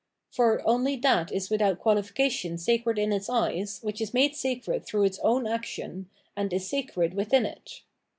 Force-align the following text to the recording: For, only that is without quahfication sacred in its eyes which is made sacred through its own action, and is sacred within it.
For, 0.31 0.67
only 0.67 0.95
that 0.95 1.31
is 1.31 1.51
without 1.51 1.79
quahfication 1.79 2.59
sacred 2.59 2.97
in 2.97 3.13
its 3.13 3.29
eyes 3.29 3.81
which 3.83 4.01
is 4.01 4.15
made 4.15 4.35
sacred 4.35 4.83
through 4.83 5.03
its 5.03 5.19
own 5.19 5.45
action, 5.45 6.09
and 6.35 6.51
is 6.51 6.67
sacred 6.67 7.13
within 7.13 7.45
it. 7.45 7.83